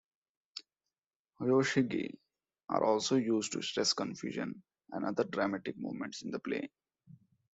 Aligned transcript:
Hyoshigi 1.39 2.17
are 2.69 2.83
also 2.83 3.17
used 3.17 3.51
to 3.51 3.61
stress 3.61 3.93
confusion 3.93 4.63
and 4.93 5.05
other 5.05 5.23
dramatic 5.25 5.77
moments 5.77 6.23
in 6.23 6.31
the 6.31 6.39
play. 6.39 6.71